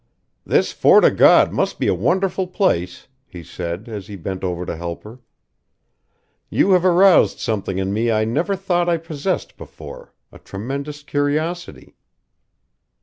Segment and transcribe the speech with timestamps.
[0.47, 4.65] "This Fort o' God must be a wonderful place," he said, as he bent over
[4.65, 5.19] to help her.
[6.49, 11.93] "You have aroused something in me I never thought I possessed before a tremendous curiosity."